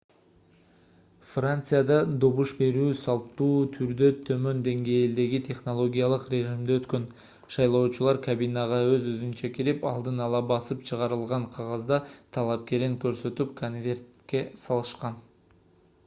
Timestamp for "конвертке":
13.63-14.43